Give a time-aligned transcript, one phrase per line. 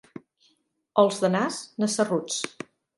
[1.05, 2.45] Els de Nas, nassarruts.